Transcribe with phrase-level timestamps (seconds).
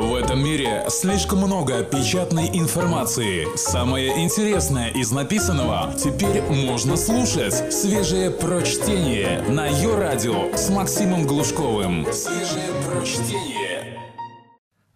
[0.00, 3.46] В этом мире слишком много печатной информации.
[3.54, 7.70] Самое интересное из написанного теперь можно слушать.
[7.70, 12.06] Свежее прочтение на ее радио с Максимом Глушковым.
[12.14, 14.00] Свежее прочтение.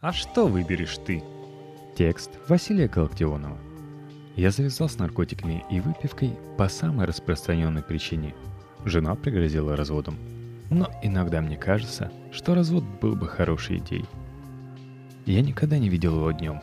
[0.01, 1.23] А что выберешь ты?
[1.95, 3.59] Текст Василия Галактионова.
[4.36, 8.34] Я завязал с наркотиками и выпивкой по самой распространенной причине.
[8.86, 10.16] Жена пригрозила разводом.
[10.71, 14.07] Но иногда мне кажется, что развод был бы хорошей идеей.
[15.27, 16.60] Я никогда не видел его днем.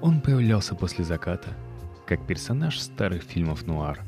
[0.00, 1.50] Он появлялся после заката,
[2.06, 4.00] как персонаж старых фильмов нуар.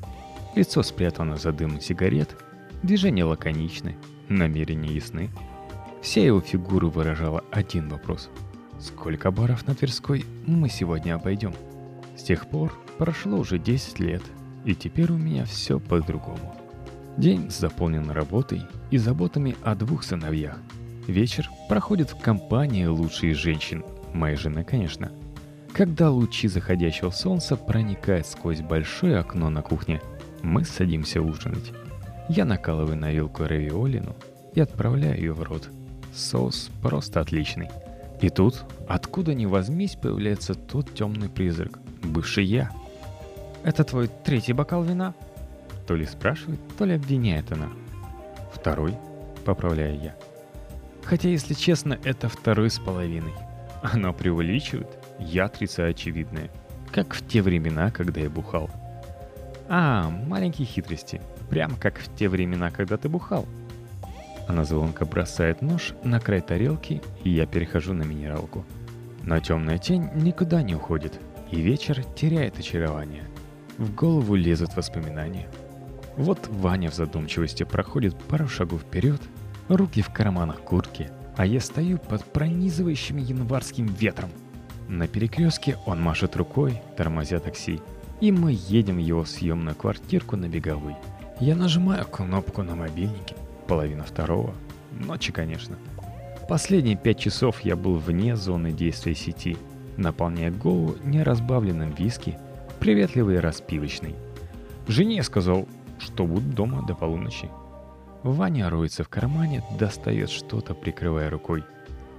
[0.55, 2.37] Лицо спрятано за дымом сигарет,
[2.83, 3.97] движения лаконичны,
[4.29, 5.31] намерения ясны.
[6.01, 8.31] Вся его фигура выражала один вопрос.
[8.81, 11.53] Сколько баров на Тверской мы сегодня обойдем?
[12.17, 14.23] С тех пор прошло уже 10 лет,
[14.65, 16.57] и теперь у меня все по-другому.
[17.17, 20.59] День заполнен работой и заботами о двух сыновьях.
[21.07, 25.13] Вечер проходит в компании лучших женщин, моей жены, конечно.
[25.75, 30.01] Когда лучи заходящего солнца проникают сквозь большое окно на кухне,
[30.43, 31.73] мы садимся ужинать.
[32.31, 34.17] Я накалываю на вилку равиолину
[34.55, 35.69] и отправляю ее в рот.
[36.15, 37.69] Соус просто отличный.
[38.23, 42.71] И тут, откуда ни возьмись, появляется тот темный призрак, бывший я.
[43.63, 45.15] «Это твой третий бокал вина?»
[45.87, 47.69] То ли спрашивает, то ли обвиняет она.
[48.55, 48.95] Второй,
[49.45, 50.17] поправляю я.
[51.05, 53.33] Хотя, если честно, это второй с половиной.
[53.83, 54.89] Оно преувеличивает,
[55.19, 56.51] я отрицаю очевидное.
[56.91, 58.71] Как в те времена, когда я бухал.
[59.69, 61.21] А, маленькие хитрости.
[61.51, 63.47] Прям как в те времена, когда ты бухал.
[64.49, 68.65] Она звонко бросает нож на край тарелки, и я перехожу на минералку.
[69.23, 71.19] Но темная тень никуда не уходит,
[71.51, 73.25] и вечер теряет очарование.
[73.79, 75.49] В голову лезут воспоминания–
[76.17, 79.21] вот Ваня в задумчивости проходит пару шагов вперед,
[79.69, 84.31] руки в карманах куртки, а я стою под пронизывающим январским ветром.
[84.89, 87.81] На перекрестке он машет рукой, тормозя такси,
[88.21, 90.97] и мы едем в его съемную квартирку на Беговой.
[91.41, 93.35] Я нажимаю кнопку на мобильнике,
[93.67, 94.55] половина второго,
[94.93, 95.77] ночи, конечно.
[96.49, 99.57] Последние пять часов я был вне зоны действия сети,
[99.97, 102.39] наполняя голову неразбавленным виски,
[102.81, 104.15] приветливый и распивочный.
[104.87, 105.67] Жене сказал,
[105.99, 107.49] что буду дома до полуночи.
[108.25, 111.63] Ваня роется в кармане, достает что-то, прикрывая рукой.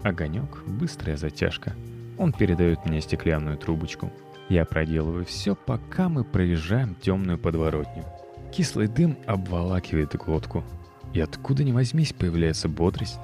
[0.03, 1.73] Огонек, быстрая затяжка.
[2.19, 4.11] Он передает мне стеклянную трубочку.
[4.47, 8.05] Я проделываю все, пока мы проезжаем темную подворотню.
[8.53, 10.63] Кислый дым обволакивает глотку.
[11.11, 13.17] И откуда ни возьмись появляется бодрость.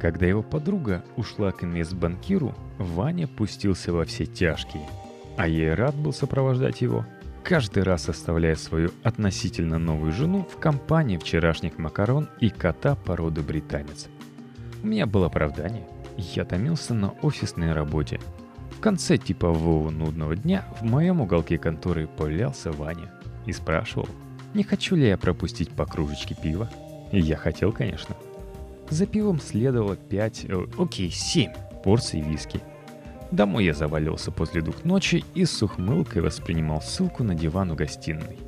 [0.00, 4.82] Когда его подруга ушла к инвестбанкиру, Ваня пустился во все тяжкие.
[5.36, 7.06] А я и рад был сопровождать его–
[7.46, 14.08] каждый раз оставляя свою относительно новую жену в компании вчерашних макарон и кота породы британец.
[14.82, 15.86] У меня было оправдание.
[16.16, 18.18] Я томился на офисной работе.
[18.72, 23.12] В конце типового нудного дня в моем уголке конторы появлялся Ваня
[23.46, 24.08] и спрашивал,
[24.52, 26.68] не хочу ли я пропустить по кружечке пива.
[27.12, 28.16] И я хотел, конечно.
[28.90, 31.52] За пивом следовало 5, э, окей, 7
[31.84, 32.60] порций виски–
[33.30, 38.38] Домой я завалился после двух ночи и с ухмылкой воспринимал ссылку на диван у гостиной.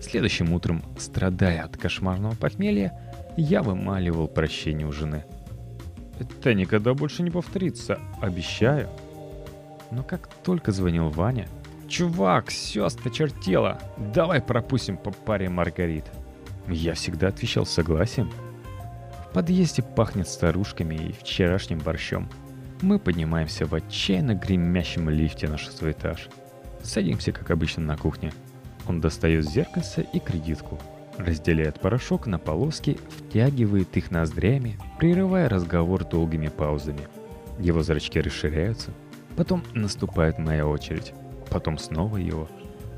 [0.00, 2.92] Следующим утром, страдая от кошмарного похмелья,
[3.36, 5.24] я вымаливал прощение у жены.
[6.18, 8.88] «Это никогда больше не повторится, обещаю».
[9.90, 11.48] Но как только звонил Ваня,
[11.88, 13.80] «Чувак, все осточертело,
[14.14, 16.04] давай пропустим по паре маргарит».
[16.66, 18.30] Я всегда отвечал согласием.
[19.30, 22.28] В подъезде пахнет старушками и вчерашним борщом–
[22.82, 26.28] мы поднимаемся в отчаянно гремящем лифте на шестой этаж.
[26.82, 28.32] Садимся, как обычно, на кухне.
[28.86, 30.78] Он достает зеркальце и кредитку,
[31.18, 37.08] разделяет порошок на полоски, втягивает их ноздрями, прерывая разговор долгими паузами.
[37.58, 38.92] Его зрачки расширяются,
[39.36, 41.12] потом наступает моя очередь,
[41.50, 42.48] потом снова его.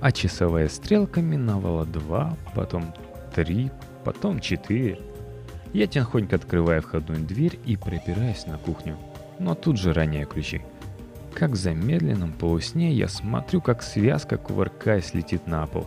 [0.00, 2.94] А часовая стрелка миновала два, потом
[3.34, 3.70] три,
[4.04, 4.98] потом четыре.
[5.72, 8.98] Я тихонько открываю входную дверь и пробираюсь на кухню–
[9.40, 10.60] но тут же роняю ключи.
[11.34, 15.86] Как в замедленном полусне я смотрю, как связка, кувыркаясь, летит на пол.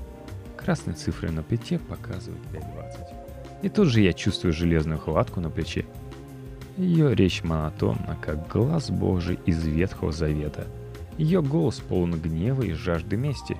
[0.57, 3.61] Красные цифры на плите показывают 5.20.
[3.61, 5.85] И тут же я чувствую железную хватку на плече.
[6.77, 10.65] Ее речь монотонна, как глаз Божий из Ветхого Завета.
[11.17, 13.57] Ее голос полон гнева и жажды мести.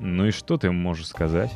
[0.00, 1.52] «Ну и что ты можешь сказать?»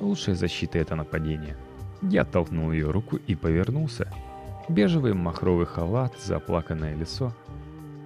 [0.00, 1.56] Лучшая защита— это нападение.
[2.02, 4.12] Я толкнул ее руку и повернулся—
[4.68, 7.32] Бежевый махровый халат, заплаканное лицо.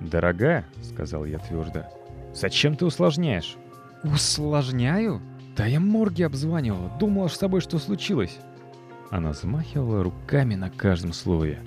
[0.01, 1.85] «Дорогая»,— сказал я твердо,—
[2.35, 3.57] «зачем ты усложняешь?»
[4.05, 5.21] «Усложняю?
[5.57, 8.39] Да я морги обзванивала, думала с тобой, что случилось».
[9.11, 11.61] Она взмахивала руками на каждом слове.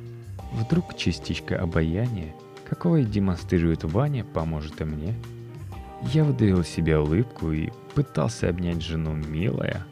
[0.53, 2.33] Вдруг частичка обаяния,
[2.69, 5.15] какого демонстрирует Ваня, поможет и мне.
[6.13, 9.85] Я выдавил себе улыбку и пытался обнять жену, милая.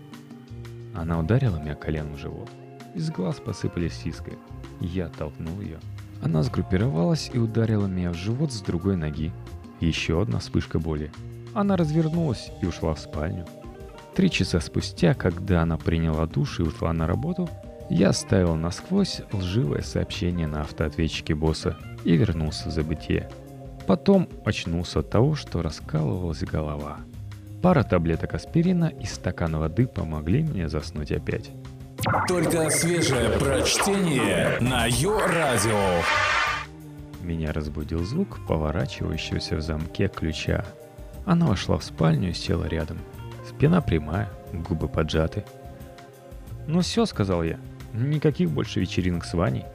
[0.93, 2.49] Она ударила меня коленом в живот.
[2.95, 4.37] Из глаз посыпались искры.
[4.81, 5.79] Я толкнул ее.
[6.21, 9.31] Она сгруппировалась и ударила меня в живот с другой ноги.
[9.79, 11.11] Еще одна вспышка боли.
[11.53, 13.45] Она развернулась и ушла в спальню.
[14.15, 17.49] Три часа спустя, когда она приняла душ и ушла на работу,
[17.89, 23.29] я оставил насквозь лживое сообщение на автоответчике босса и вернулся в забытие.
[23.87, 26.97] Потом очнулся от того, что раскалывалась голова.
[27.61, 31.51] Пара таблеток аспирина и стакан воды помогли мне заснуть опять.
[32.27, 36.01] Только свежее прочтение на Йо-Радио.
[37.21, 40.63] Меня разбудил звук поворачивающегося в замке ключа.
[41.25, 42.99] Она вошла в спальню и села рядом.
[43.47, 45.43] Спина прямая, губы поджаты.
[46.67, 47.59] «Ну все»,— сказал я,—
[47.93, 49.65] «никаких больше вечеринок с Ваней».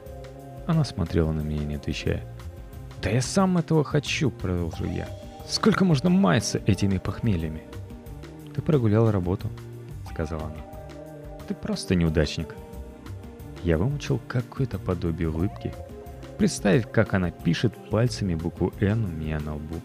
[0.65, 2.23] Она смотрела на меня, не отвечая.
[3.03, 5.07] «Да я сам этого хочу»,— продолжил я.
[5.47, 7.61] «Сколько можно маяться этими похмельями?»
[8.55, 9.47] «Ты прогуляла работу»,—
[10.11, 10.74] сказала она.
[11.47, 12.55] Ты просто неудачник.
[13.63, 15.73] Я вымучил какое-то подобие улыбки,
[16.37, 19.75] представив, как она пишет пальцами букву «Н» у меня на лбу.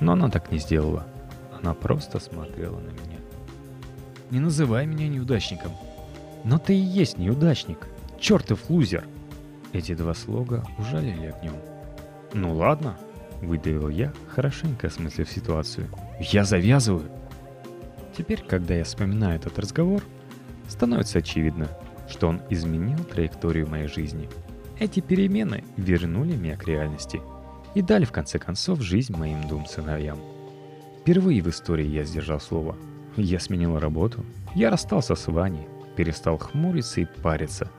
[0.00, 1.06] Но она так не сделала.
[1.60, 3.18] Она просто смотрела на меня.
[4.30, 5.72] «Не называй меня неудачником».
[6.42, 7.86] «Но ты и есть неудачник.
[8.18, 9.04] Чертов лузер!»
[9.72, 11.56] Эти два слога ужалили огнем.
[12.32, 12.96] «Ну ладно»,—
[13.42, 15.88] выдавил я, хорошенько осмыслив ситуацию.
[16.18, 17.10] «Я завязываю!»
[18.16, 20.02] Теперь, когда я вспоминаю этот разговор,
[20.70, 21.68] становится очевидно,
[22.08, 24.28] что он изменил траекторию моей жизни.
[24.78, 27.20] Эти перемены вернули меня к реальности
[27.74, 30.18] и дали в конце концов жизнь моим двум сыновьям.
[31.00, 32.76] Впервые в истории я сдержал слово.
[33.16, 34.24] Я сменил работу,
[34.54, 37.70] я расстался с Ваней, перестал хмуриться и париться.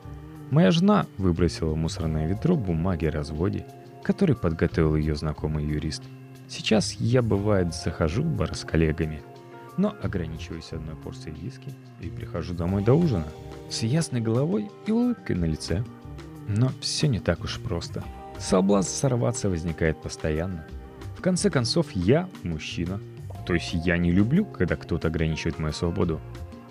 [0.51, 3.65] Моя жена выбросила в мусорное ведро бумаги о разводе,
[4.03, 6.03] который подготовил ее знакомый юрист.
[6.49, 9.21] Сейчас я, бывает, захожу в бар с коллегами–
[9.77, 13.25] но ограничиваюсь одной порцией виски и прихожу домой до ужина
[13.69, 15.83] с ясной головой и улыбкой на лице.
[16.47, 18.03] Но все не так уж просто.
[18.37, 20.65] Соблазн сорваться возникает постоянно.
[21.17, 22.99] В конце концов, я мужчина.
[23.45, 26.19] То есть я не люблю, когда кто-то ограничивает мою свободу.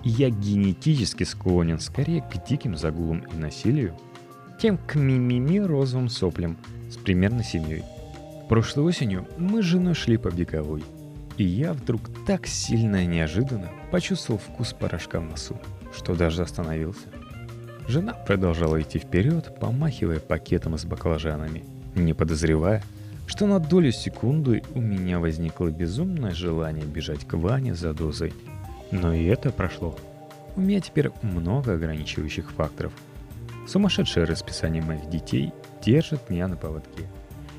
[0.02, 3.96] Я генетически склонен скорее к диким загулам и насилию,
[4.60, 6.56] чем к мимими розовым соплям
[6.90, 7.84] с примерно семьей.
[8.48, 10.82] Прошлой осенью мы с женой шли по беговой–
[11.40, 15.58] и я вдруг так сильно и неожиданно почувствовал вкус порошка в носу,
[15.90, 17.08] что даже остановился.
[17.88, 21.64] Жена продолжала идти вперед, помахивая пакетом с баклажанами,
[21.94, 22.82] не подозревая,
[23.26, 28.34] что на долю секунды у меня возникло безумное желание бежать к Ване за дозой.
[28.90, 29.96] Но и это прошло.
[30.56, 32.92] У меня теперь много ограничивающих факторов.
[33.66, 37.08] Сумасшедшее расписание моих детей держит меня на поводке.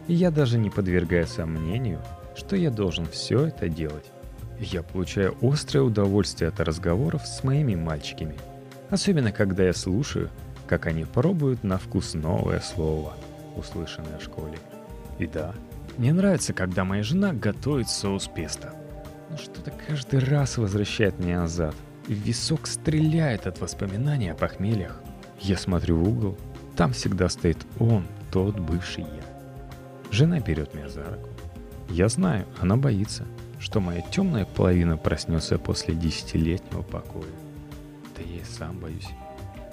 [0.07, 2.00] И я даже не подвергаю сомнению
[2.36, 4.12] что я должен все это делать.
[4.60, 8.36] Я получаю острое удовольствие от разговоров с моими мальчиками.
[8.89, 10.30] Особенно, когда я слушаю,
[10.68, 13.13] как они пробуют на вкус новое слово,
[13.56, 14.57] услышанное в школе.
[15.18, 15.54] И да,
[15.98, 18.74] мне нравится, когда моя жена готовит соус песто.
[19.30, 21.75] Но что-то каждый раз возвращает меня назад.
[22.07, 25.01] И висок стреляет от воспоминаний о похмельях.
[25.39, 26.38] Я смотрю в угол,
[26.75, 30.12] там всегда стоит он, тот бывший я.
[30.12, 31.30] Жена берет меня за руку.
[31.92, 33.26] Я знаю, она боится,
[33.60, 37.26] что моя темная половина проснется после десятилетнего покоя.
[38.16, 39.10] Да я и сам боюсь.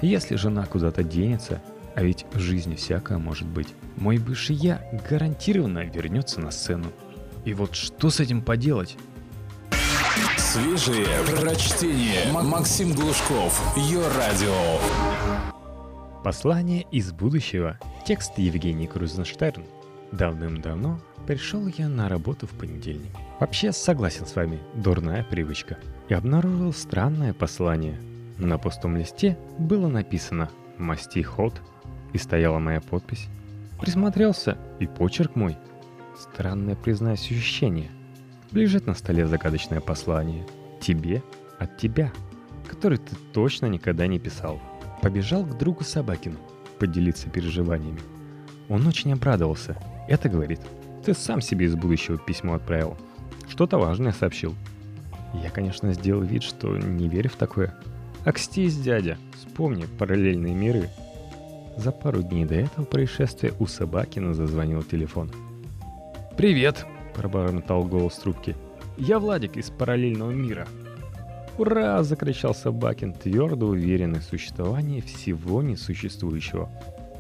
[0.03, 1.63] Если жена куда-то денется,
[1.95, 6.87] а ведь в жизни всякое может быть, мой бывший я гарантированно вернется на сцену.
[7.45, 8.97] И вот что с этим поделать?
[10.37, 11.07] Свежие
[11.41, 12.33] прочтение.
[12.33, 13.77] Максим Глушков.
[13.77, 14.81] Ее радио.
[16.25, 17.79] Послание из будущего.
[18.05, 19.63] Текст Евгений Крузенштерн.
[20.11, 20.99] Давным-давно
[21.29, 23.11] Пришел я на работу в понедельник.
[23.39, 25.77] Вообще согласен с вами, дурная привычка.
[26.09, 28.01] И обнаружил странное послание.
[28.39, 31.53] На пустом листе было написано «Масти ход»
[32.15, 33.29] и стояла моя подпись.
[33.79, 35.59] Присмотрелся и почерк мой.
[36.19, 37.91] Странное, признаюсь, ощущение.
[38.53, 40.47] Лежит на столе загадочное послание.
[40.81, 41.23] Тебе
[41.59, 42.11] от тебя,
[42.67, 44.59] который ты точно никогда не писал.
[45.03, 46.39] Побежал к другу Собакину
[46.79, 48.01] поделиться переживаниями.
[48.71, 49.77] Он очень обрадовался.
[50.09, 50.61] Это, говорит,
[51.05, 52.97] ты сам себе из будущего письмо отправил.
[53.49, 54.55] Что-то важное сообщил.
[55.35, 57.75] Я, конечно, сделал вид, что не верю в такое.
[58.25, 60.89] Акстись, дядя, вспомни параллельные миры.
[61.77, 65.31] За пару дней до этого происшествия у Собакина зазвонил телефон.
[66.37, 68.57] «Привет!»– пробормотал голос трубки.
[68.97, 70.67] «Я Владик из параллельного мира».
[71.57, 76.71] «Ура!»– закричал Собакин, твердо уверенный в существовании всего несуществующего.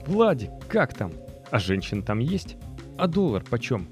[0.06, 1.12] «Владик, как там?
[1.50, 2.56] А женщин там есть?»
[2.98, 3.86] А доллар почем?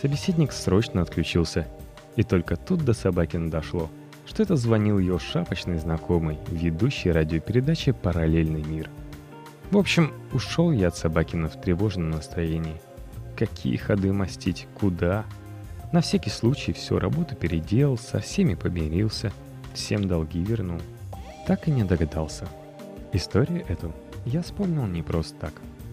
[0.00, 1.68] Собеседник срочно отключился.
[2.16, 3.90] И только тут до Собакина дошло,
[4.24, 8.88] что это звонил ее шапочный знакомый, ведущий радиопередачи «Параллельный мир».
[9.70, 12.80] В общем, ушел я от Собакина в тревожном настроении.
[13.36, 14.66] Какие ходы мастить?
[14.80, 15.26] Куда?
[15.92, 19.30] На всякий случай всю работу переделал, со всеми помирился,
[19.74, 20.80] всем долги вернул.
[21.46, 22.48] Так и не догадался.
[23.12, 23.92] Историю эту
[24.24, 25.52] я вспомнил не просто так.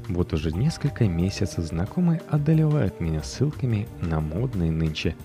[0.09, 5.15] Вот уже несколько месяцев знакомые одолевают меня ссылками на модные нынче.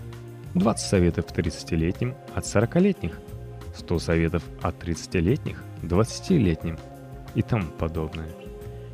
[0.54, 3.18] 20 советов 30-летним от 40-летних,
[3.76, 6.78] 100 советов от 30-летних 20-летним
[7.34, 8.28] и тому подобное.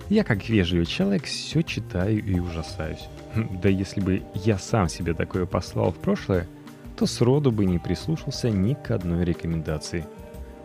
[0.08, 3.08] Я как вежливый человек все читаю и ужасаюсь.
[3.62, 6.46] Да если бы я сам себе такое послал в прошлое,
[6.96, 10.06] то сроду бы не прислушался ни к одной рекомендации.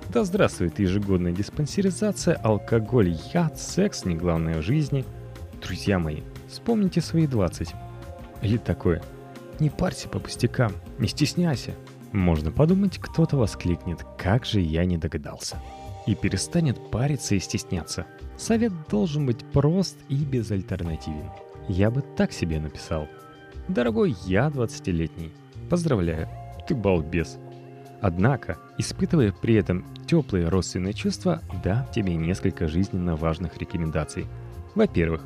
[0.10, 5.06] Да здравствует ежегодная диспансеризация, алкоголь, яд, секс не главное в жизни.
[5.62, 7.76] Друзья мои, вспомните свои 20.
[8.42, 9.04] Или такое.
[9.60, 11.76] Не парься по пустякам, не стесняйся.
[12.12, 15.62] Можно подумать, кто-то воскликнет, как же я не догадался.
[16.08, 18.08] И перестанет париться и стесняться.
[18.36, 21.30] Совет должен быть прост и безальтернативен.
[21.68, 23.08] Я бы так себе написал.
[23.68, 25.32] Дорогой я 20-летний,
[25.70, 26.28] поздравляю,
[26.68, 27.38] ты балбес.
[28.02, 34.26] Однако, испытывая при этом теплые родственные чувства, дам тебе несколько жизненно важных рекомендаций.
[34.76, 35.22] Во-первых,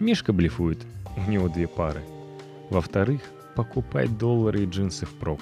[0.00, 0.78] Мишка блефует,
[1.16, 2.00] у него две пары.
[2.68, 3.22] Во-вторых,
[3.54, 5.40] покупай доллары и джинсы впрок.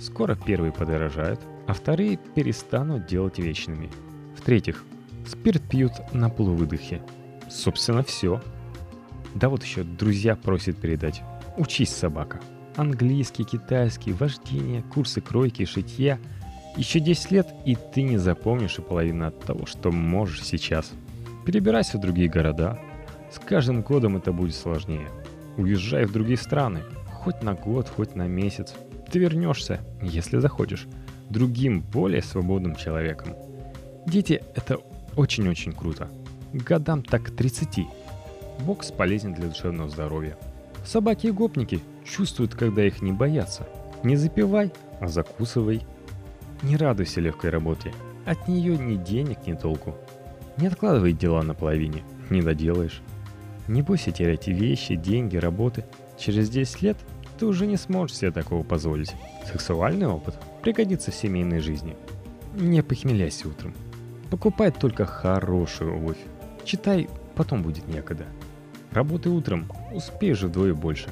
[0.00, 3.90] Скоро первые подорожают, а вторые перестанут делать вечными.
[4.36, 4.84] В-третьих,
[5.26, 7.02] спирт пьют на полувыдохе.
[7.48, 8.40] Собственно, все.
[9.34, 11.22] Да вот еще друзья просят передать.
[11.56, 12.40] Учись, собака.
[12.76, 16.18] Английский, китайский, вождение, курсы кройки, шитья.
[16.76, 20.92] Еще 10 лет, и ты не запомнишь и половину от того, что можешь сейчас.
[21.44, 22.78] Перебирайся в другие города.
[23.30, 25.08] С каждым годом это будет сложнее.
[25.58, 26.82] Уезжай в другие страны.
[27.12, 28.74] Хоть на год, хоть на месяц.
[29.10, 30.86] Ты вернешься, если захочешь,
[31.28, 33.34] другим, более свободным человеком.
[34.06, 34.78] Дети— это
[35.14, 36.08] очень-очень круто.
[36.54, 37.86] Годам так 30
[38.60, 40.36] Бокс полезен для душевного здоровья.
[40.84, 43.66] Собаки и гопники чувствуют, когда их не боятся.
[44.02, 45.82] Не запивай, а закусывай.
[46.62, 47.92] Не радуйся легкой работе.
[48.24, 49.94] От нее ни денег, ни толку.
[50.56, 53.02] Не откладывай дела на половине, не доделаешь.
[53.68, 55.84] Не бойся терять вещи, деньги, работы.
[56.18, 56.96] Через 10 лет
[57.38, 59.14] ты уже не сможешь себе такого позволить.
[59.50, 61.96] Сексуальный опыт пригодится в семейной жизни.
[62.54, 63.74] Не похмеляйся утром.
[64.30, 66.18] Покупай только хорошую обувь.
[66.64, 68.26] Читай, потом будет некогда.
[68.92, 71.08] Работай утром, успеешь вдвое больше.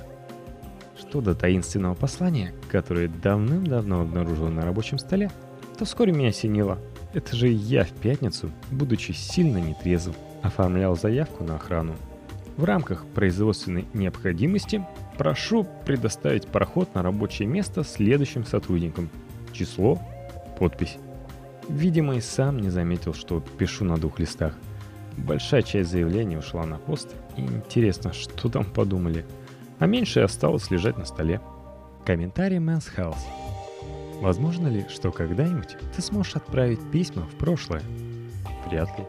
[0.99, 5.31] Что до таинственного послания, которое давным-давно обнаружил на рабочем столе,
[5.79, 6.79] то вскоре меня осенило.
[7.15, 11.97] Это же я в пятницу, будучи сильно нетрезв, оформлял заявку на охрану.
[12.59, 19.09] В рамках производственной необходимости прошу предоставить проход на рабочее место следующим сотрудникам.
[19.53, 19.99] Число,
[20.59, 20.99] подпись.
[21.71, 24.55] Видимо, и сам не заметил, что пишу на двух листах–
[25.27, 29.25] Большая часть заявления ушла на пост, интересно, что там подумали.
[29.79, 31.41] А меньшее осталось лежать на столе.
[32.05, 33.17] Комментарий Men's Health.
[34.21, 37.83] Возможно ли, что когда-нибудь ты сможешь отправить письма в прошлое?
[38.67, 39.05] Вряд ли.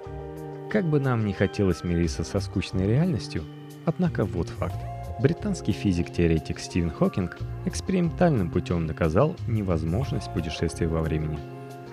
[0.70, 3.44] Как бы нам не хотелось мириться со скучной реальностью,
[3.86, 4.78] однако вот факт.
[5.22, 11.40] Британский физик-теоретик Стивен Хокинг экспериментальным путем доказал невозможность путешествия во времени.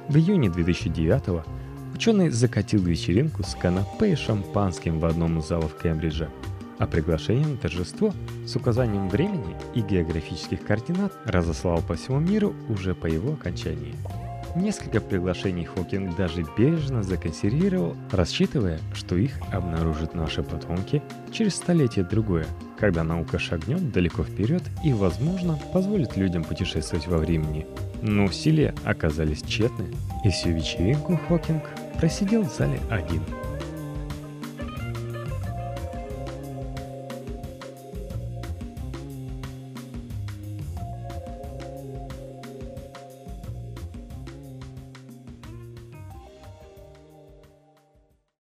[0.09, 1.45] В июне 2009
[1.95, 6.29] Ученый закатил вечеринку с канапе и шампанским в одном из залов Кембриджа,
[6.79, 8.13] а приглашение на торжество
[8.47, 13.95] с указанием времени и географических координат разослал по всему миру уже по его окончании.
[14.57, 22.47] Несколько приглашений Хокинг даже бережно законсервировал, рассчитывая, что их обнаружат наши потомки через столетие другое,
[22.79, 27.67] когда наука шагнет далеко вперед и, возможно, позволит людям путешествовать во времени.
[28.01, 29.87] Но усилия оказались тщетны,
[30.25, 31.65] и всю вечеринку Хокинг
[31.99, 33.23] просидел в зале один–